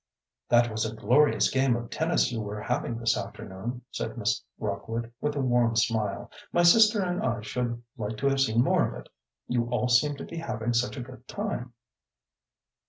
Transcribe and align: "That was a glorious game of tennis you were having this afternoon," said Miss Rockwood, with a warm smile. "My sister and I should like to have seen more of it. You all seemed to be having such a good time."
"That 0.49 0.71
was 0.71 0.83
a 0.83 0.95
glorious 0.95 1.51
game 1.51 1.75
of 1.75 1.91
tennis 1.91 2.31
you 2.31 2.41
were 2.41 2.59
having 2.59 2.97
this 2.97 3.15
afternoon," 3.15 3.83
said 3.91 4.17
Miss 4.17 4.41
Rockwood, 4.57 5.13
with 5.21 5.35
a 5.35 5.41
warm 5.41 5.75
smile. 5.75 6.31
"My 6.51 6.63
sister 6.63 7.03
and 7.03 7.21
I 7.21 7.41
should 7.41 7.83
like 7.99 8.17
to 8.17 8.29
have 8.29 8.41
seen 8.41 8.63
more 8.63 8.87
of 8.87 8.99
it. 8.99 9.09
You 9.47 9.65
all 9.69 9.89
seemed 9.89 10.17
to 10.17 10.25
be 10.25 10.37
having 10.37 10.73
such 10.73 10.97
a 10.97 11.01
good 11.03 11.27
time." 11.27 11.73